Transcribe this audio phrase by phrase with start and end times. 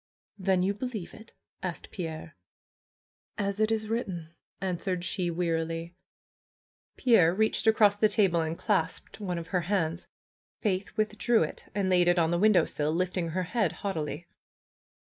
[0.39, 2.35] "Then you believe it?" asked Pierre.
[3.37, 5.93] "As it is written," answered she wearily.
[6.97, 10.07] Pierre reached across the table and clasped one of her hands.
[10.59, 14.27] Faith withdrew it and laid it on the win dowsill, lifting her head haughtily.